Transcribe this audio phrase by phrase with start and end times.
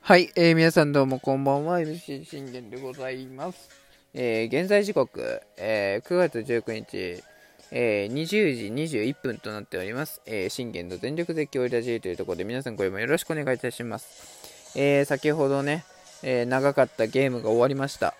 [0.00, 3.68] はい、えー、皆さんどうもこんばんは、MC 信玄でございます。
[4.14, 7.22] えー、現在時刻、えー、9月19日、
[7.70, 10.20] えー、20時21分となっております。
[10.26, 14.76] えー、信玄の全力絶叫ラジーというところで皆さん声もよろしくお願いいたします。
[14.76, 15.84] えー、先ほどね、
[16.22, 18.14] えー、長かったゲームが終わりました。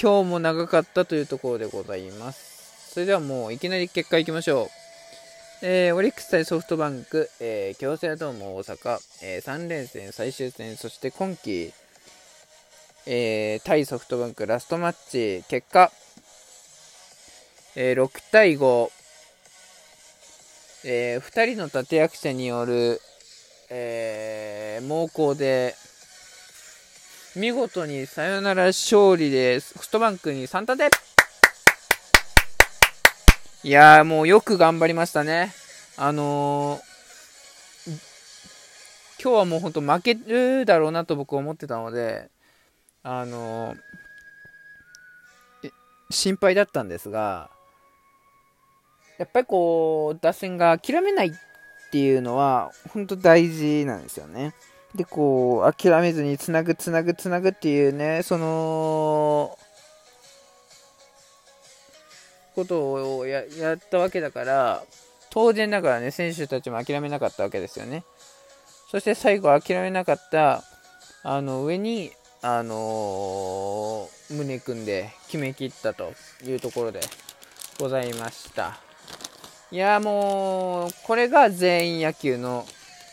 [0.00, 2.92] 今日も長かったというところでございます。
[2.92, 4.83] それではもういきなり結果いきましょう。
[5.66, 11.72] えー、オリックス対ソフトバンク、えー、京セラドーム大阪、えー、3連戦最終戦、そして今季、
[13.06, 15.90] えー、対ソフトバンクラストマッチ、結果、
[17.76, 18.90] えー、6対5、
[20.84, 23.00] えー、2人の立役者による、
[23.70, 25.74] えー、猛攻で、
[27.36, 31.13] 見事にサヨナラ勝利でソフトバンクに3立て。
[33.64, 35.50] いやー、もうよく頑張りましたね。
[35.96, 37.90] あのー、
[39.22, 42.28] 今日はもうほんと負けるだろうなと僕は思ってたので、
[43.02, 45.70] あのー、
[46.10, 47.48] 心配だったんですが、
[49.16, 51.32] やっぱりこう、打線が諦めないっ
[51.90, 54.52] ていうのは、本当大事なんですよね。
[54.94, 59.58] で、こう、諦めずにつなぐ、つなぐ、つなぐっていうね、その、
[62.54, 63.42] ことをや
[63.74, 64.84] ったわけだから、
[65.30, 68.04] 当然ながらね、選手たちも諦めなかったわけですよね。
[68.90, 70.62] そして最後諦めなかった
[71.24, 76.12] あの上に、あのー、胸組んで決めきったと
[76.44, 77.00] いうところで
[77.80, 78.78] ございました。
[79.70, 82.66] いやもう、これが全員野球の、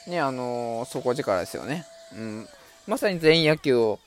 [0.07, 1.85] ね、あのー、底力ですよね。
[2.15, 2.47] うん。
[2.85, 3.99] まさに全員野球を、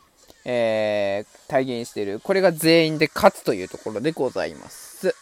[0.44, 2.20] えー、体現している。
[2.20, 5.14] これが全員で勝つというところでございます。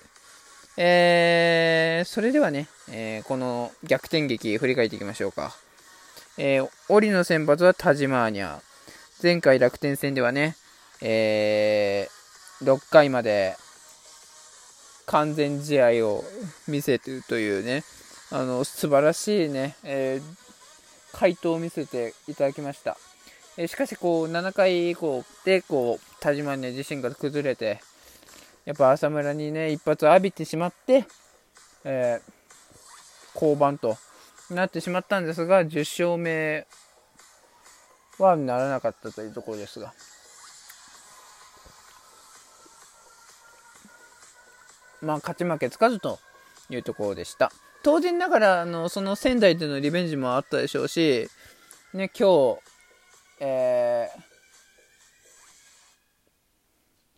[0.76, 5.54] えー、それではね、えー、この逆転劇振り返っていきましょうか。
[6.38, 8.60] えー、オリの先発はタジマーニャ。
[9.22, 10.56] 前回楽天戦ではね、
[11.00, 13.56] えー、6回まで
[15.06, 16.24] 完全試合を
[16.66, 17.84] 見せてるというね、
[18.30, 22.96] あの、素晴らしいね、えー、回答を見せていただきました。
[23.56, 27.80] えー、しかし、こう、7回以降で、こう、田島ね、自身が崩れて、
[28.64, 31.04] やっぱ浅村にね、一発浴びてしまって、
[31.84, 32.32] えー、
[33.34, 33.96] 降板と
[34.50, 36.66] なってしまったんですが、10勝目
[38.18, 39.92] はならなかったというところですが。
[45.00, 46.20] まあ、勝ち負けつかずと
[46.70, 47.50] いうところでした。
[47.82, 51.28] 当然ながら、あの、その仙台でのリベンジもあったでしょうし、
[51.92, 52.71] ね、今日、
[53.44, 54.20] えー、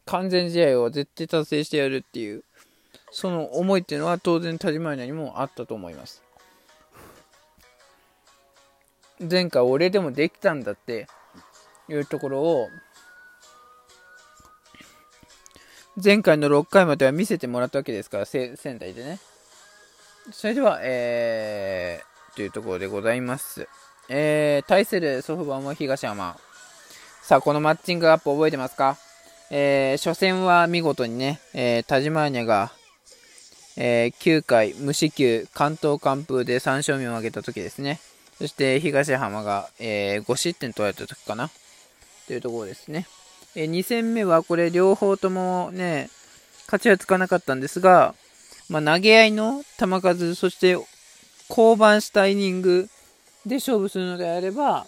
[0.07, 2.45] 完全試合を絶対達成してやるっていう、
[3.11, 6.23] その思いっていうのは当然田島にもあったと思います。
[9.21, 11.07] 前回俺でもできたんだって
[11.91, 12.69] いうところを、
[16.03, 19.21] 前回の6回までは見せてもらったわけですから、仙台でね。
[20.33, 23.69] それでは、えー、というところでございます。
[24.09, 26.37] えー、対するソフバンは東山。
[27.23, 28.97] さあ、このマッチングアップ覚えてますか？
[29.51, 32.73] えー、初戦は見事にね、えー、タジマーニャが、
[33.77, 38.01] えー、9回無四球関東完封で3勝目を挙げた時ですね。
[38.39, 41.51] そして東浜が、えー、5失点取られた時かな。
[42.27, 43.07] というところですね。
[43.55, 46.11] えー、2戦目はこれ両方ともね、
[46.67, 48.15] 勝ちはつかなかったんですが、
[48.69, 50.77] まあ、投げ合いの球数、そして
[51.49, 52.89] 降板したイニング
[53.47, 54.87] で勝負するのであれば、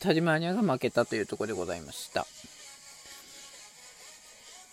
[0.00, 2.26] タジマーニャが負けたというところでございました。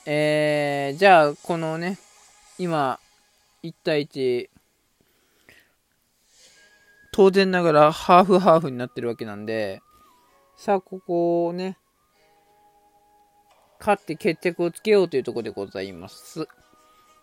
[0.06, 1.98] えー、じゃあ、このね、
[2.58, 3.00] 今、
[3.64, 4.50] 1対1、
[7.12, 9.82] 当然ながらハーフハーフになってるわけなんで、
[10.58, 11.78] さあ、ここをね、
[13.80, 16.48] 勝って決着をつけようというところでございます。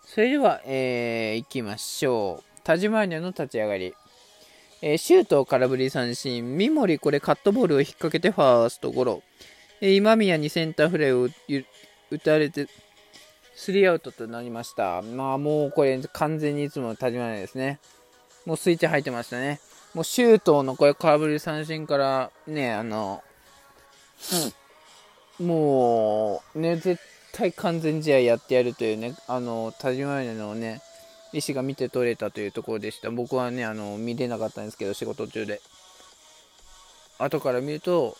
[0.05, 2.60] それでは、えー、行きましょう。
[2.65, 3.94] タジマーニャの立ち上がり。
[4.80, 6.56] えー、シュート空振り三振。
[6.56, 9.22] 三森これカットボールを引っ掛けてファーストゴロ。
[9.80, 11.28] えー、今宮にセンターフライを
[12.10, 12.69] 打たれて、
[13.56, 15.02] スリーアウトとなりました。
[15.02, 17.80] まあもうこれ完全にいつもの田島ですね。
[18.46, 19.60] もうスイッチ入ってましたね。
[19.94, 23.22] もうシュートのこれ空振り三振からね、あの、
[25.40, 27.02] うん、もうね、絶
[27.32, 30.81] 対完全試合やってやるというね、あの、田島のね、
[31.32, 33.10] 意思が見て取れたというところでした。
[33.10, 35.60] 僕はね、あの、見れなかったんですけど、仕事中で。
[37.19, 38.16] 後から見ると、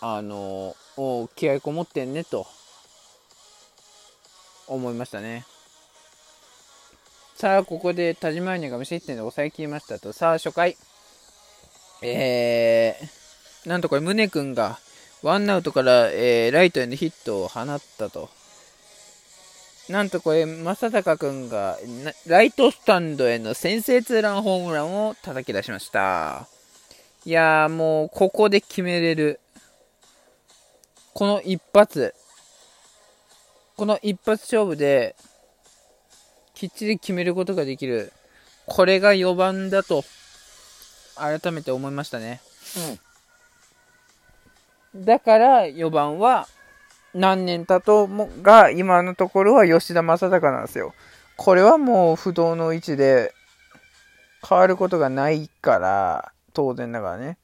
[0.00, 2.46] あの、お気合こもってんねと。
[4.68, 5.44] 思いましたね。
[7.34, 10.12] さあ、ここで田島ニが無失点で抑えきりましたと。
[10.12, 10.76] さあ、初回。
[12.02, 14.78] えー、なんとこれ、宗君が、
[15.22, 18.28] ワンアウトから、えー、ライトへのヒットを放ったと。
[19.88, 21.78] なんとこれ、正隆君が、
[22.26, 26.46] ライトスタンドへの先制ツーランホームランを叩き出しました。
[27.24, 29.40] いやー、もう、ここで決めれる。
[31.14, 32.14] この一発。
[33.76, 35.16] この一発勝負で、
[36.54, 38.12] きっちり決めることができる。
[38.66, 40.04] これが4番だと、
[41.16, 42.42] 改めて思いましたね。
[44.94, 45.04] うん。
[45.04, 46.46] だから4番は、
[47.14, 50.94] 何年経ともが、今のところは吉田正尚なんですよ。
[51.36, 53.34] これはもう不動の位置で、
[54.46, 57.38] 変わることがないから、当然だからね。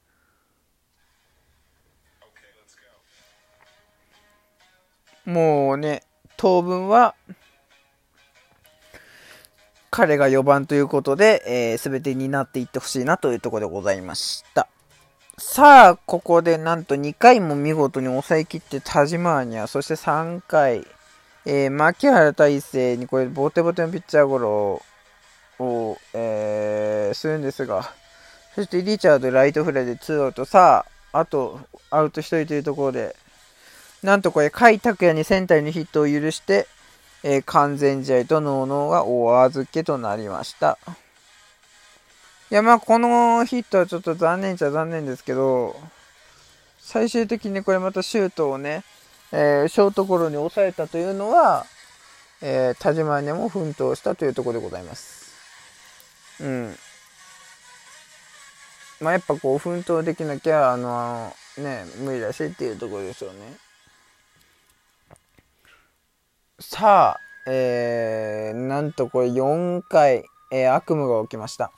[5.25, 6.03] もうね、
[6.37, 7.15] 当分は、
[9.89, 14.67] 彼が4番ということで、えー、全てになっていってほしいなというところでございました。
[15.37, 20.87] さあ、ここでなんと2回も見事に抑えきって田島アニャ、そして3回、
[21.45, 24.81] えー、牧原大成にこれボテボテのピッチャーゴロ
[25.59, 27.91] を、えー、するんですが、
[28.55, 31.59] そしてリチャードライトフライで2アウト、さあ、あと
[31.89, 33.13] アウト1人というところで、
[34.03, 36.65] なんとこれ、甲斐拓也にセンターにヒットを許して、
[37.23, 40.77] えー、完全試合とノーノーがお預けとなりました。
[42.51, 45.75] いや、まあ、このヒットはちょっと残念っちゃ残念ですけど、
[46.77, 48.83] 最終的にこれまたシュートをね、
[49.31, 51.65] えー、ショートゴロに抑えたというのは、
[52.41, 55.33] えー、田島にも奮闘したというところでございます。
[56.39, 56.75] うん。
[59.01, 63.39] まあ、やっぱこう、奮闘できなきゃ、あの、ね、無理だしっていうところですよね。
[66.59, 71.71] さあ、えー、なんとこれ4回、えー、悪夢が起きました。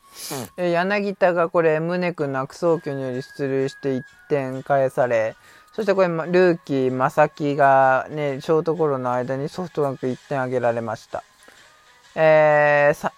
[0.58, 5.36] うん、柳田がこれ、宗君の悪送球により出塁して1点返され、
[5.74, 11.24] そしてこれ、ルーキー、正木がね、ショートゴロの間にソフトバンク1点挙げられました。
[12.16, 13.14] えー、さ、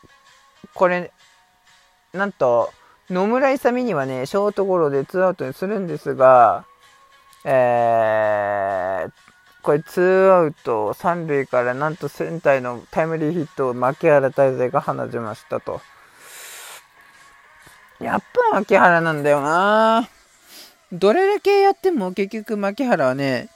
[0.74, 1.12] これ、
[2.12, 2.72] なんと、
[3.10, 6.66] 野村勇にはね、ショートゴロでツーアウトにするんですが、
[7.46, 9.12] えー、
[9.62, 15.82] これツーアウト三塁からなんとセンターのタイムリーヒットを牧原大成が放ちましたと。
[18.00, 18.20] やっ
[18.52, 20.08] ぱ牧原なんだよな
[20.92, 23.50] どれだけやっても結局牧原はね、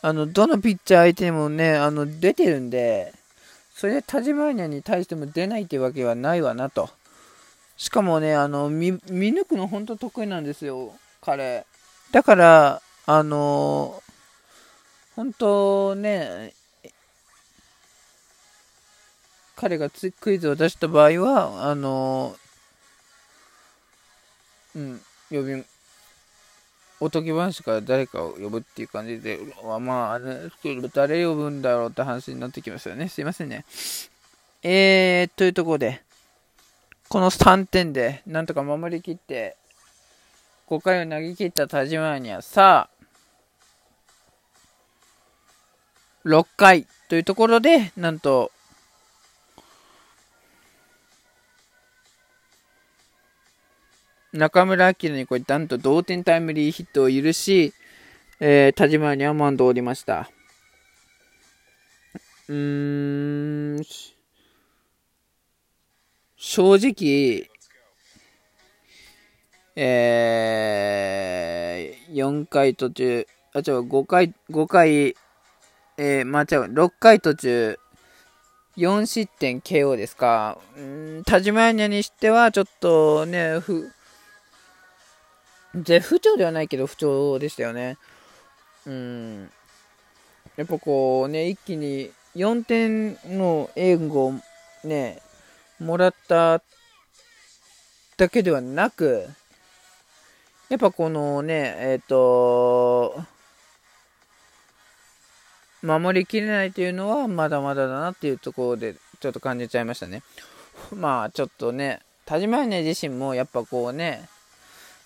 [0.00, 3.12] あの、どのピッチャー相手にもね、あの、出てるんで、
[3.74, 6.88] それで田島ニャに対しても出ないってわけはないわなと。
[7.76, 11.66] しかもね、あの、見、見抜くの本当得意なんですよ、彼。
[12.12, 14.02] だから、あの
[15.16, 16.52] 本当ね、
[19.56, 19.88] 彼が
[20.20, 22.36] クイズを出した場合は、あの、
[24.74, 25.00] うん、
[25.30, 25.64] 呼び、
[27.00, 29.38] おとぎ話から誰かを呼ぶっていう感じで、
[29.80, 30.50] まあ、あれ
[30.92, 33.08] 誰呼ぶんだろうって話になってきますよね。
[33.08, 33.64] すいませんね。
[34.62, 36.02] えー、というところで、
[37.08, 39.56] この3点で、なんとか守りきって、
[40.68, 42.93] 5回を投げ切った田島には、さあ、
[46.24, 48.50] 6回というところで、なんと、
[54.32, 57.72] 中村晃にこれ、なんと同点タイムリーヒットを許し、
[58.40, 60.28] えー、田島にはマンドを降りました。
[62.48, 63.84] うーん、
[66.36, 67.48] 正直、
[69.76, 75.16] えー、4回途中、あ、違う、5回、5回、
[75.96, 77.78] えー、まあ、違う、6回途中、
[78.76, 80.58] 4失点 KO ですか。
[80.76, 83.90] うん田島ニャにしては、ちょっとね、ふ、
[85.74, 87.96] 絶不調ではないけど不調でしたよね。
[88.86, 89.50] うん。
[90.56, 94.34] やっぱこうね、一気に4点の援護を
[94.82, 95.20] ね、
[95.78, 96.62] もらった
[98.16, 99.28] だけではなく、
[100.68, 103.24] やっぱこのね、えっ、ー、と、
[105.84, 110.22] 守りきれないというのはまだまだだなっていうところでちょっと感じちゃいましたね。
[110.94, 114.28] まあちょっとね、田島根自身もやっぱこうね、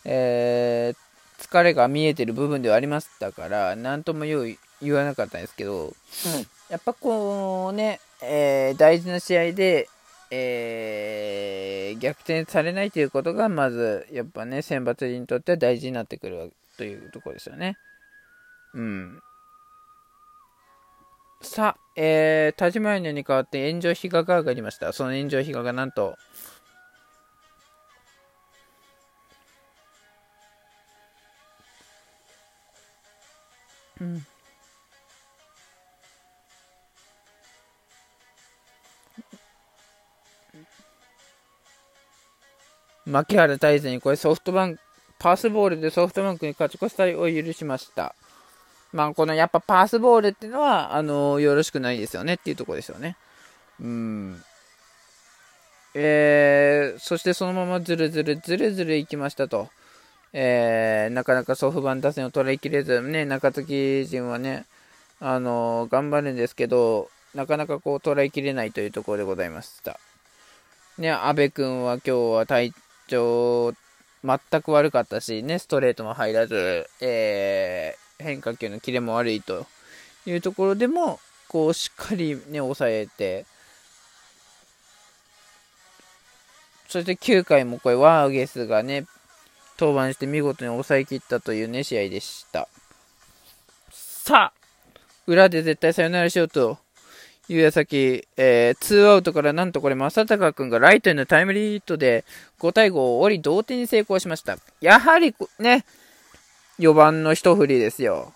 [0.05, 5.93] えー、疲れが見えてる部分ではありましたから、なんとも言言わなかったんですけど、うん、
[6.69, 9.89] やっぱこうね、えー、大事な試合で、
[10.31, 17.77] えー、逆転されないということが、まず、やっぱね、選抜にとっては大事になってくるというところですよね。
[18.75, 19.23] うん。
[21.41, 24.93] さあ、えー、田島屋に代わって炎上被害が上がりました。
[24.93, 26.17] その炎上被害がなんと、
[34.01, 34.27] うん。
[43.07, 44.81] 牧原大勢にこれソフトバンク、
[45.19, 48.15] パスボールでソフトバンクに勝ち越したりを許しました。
[48.93, 53.17] まあ、このやっぱパースボールっていうのは、あのー、よろしくないですよねっていうところですよね。
[53.81, 54.43] うん。
[55.95, 59.69] えー、そしてそのままずるずるずるずるいきましたと。
[60.33, 64.65] えー、なかなかソフトバン打線を捉えきれず、ね、中継ぎ陣はね、
[65.21, 69.99] あのー、頑張るんですけど、なかなかこう捉えきれないというところでございました。
[70.99, 72.73] ね、阿部君は今日は体
[73.07, 73.73] 調
[74.25, 79.67] 全く悪かったし、ね、ストレートも入らず、えー、変化球のキレも悪いと
[80.27, 83.47] いうところでも、こう、しっかりね、抑えて、
[86.89, 89.07] そして9回もこれ、ワーゲスがね、
[89.79, 92.69] 登板して見事に抑えきったというね、試合でした。
[93.93, 96.79] さあ、裏で絶対サヨナラしようと
[97.49, 102.25] いう矢先、え、2アウトからなんとこれ、正隆君がライトへのタイムリーヒットで
[102.59, 104.59] 5対5を折り同点に成功しました。
[104.81, 105.85] やはりね、
[106.79, 108.33] 4番の一振りですよ。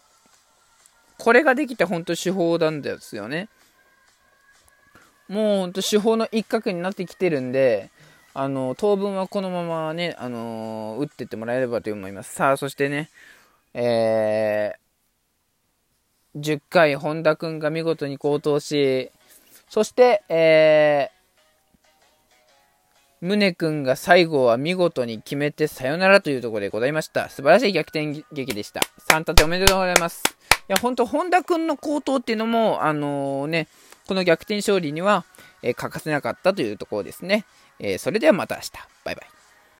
[1.18, 3.48] これができて本当手法なんですよね。
[5.28, 7.90] もう本当手法の一角になってきてるんで、
[8.34, 12.34] あの、当分はこのままね、あのー、打ってってもらえればと思います。
[12.34, 13.10] さあ、そしてね、
[13.74, 14.72] え
[16.36, 19.10] 10回、本田君が見事に好投し、
[19.68, 21.21] そして、えー、
[23.22, 27.28] 宗君が最後は見事に決めてさよならというところでございました。
[27.28, 28.80] 素晴らしい逆転劇でした。
[29.08, 30.24] 3立ておめでとうございます。
[30.26, 33.68] いや、ほんと本田君の好投っていうのも、あのー、ね、
[34.08, 35.24] この逆転勝利には、
[35.62, 37.44] えー、欠かせなかったというところですね。
[37.78, 38.70] えー、それではまた明日。
[39.04, 39.41] バイバイ。